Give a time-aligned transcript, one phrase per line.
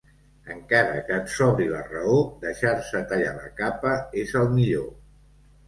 [0.53, 2.17] Encara que et sobri la raó,
[2.47, 4.93] deixar-se tallar la capa és el millor.